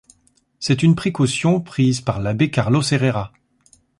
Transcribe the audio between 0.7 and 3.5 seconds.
une précaution prise par l’abbé Carlos Herrera!